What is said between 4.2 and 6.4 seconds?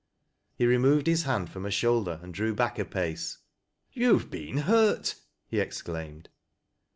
been hurt!" he exclaimed.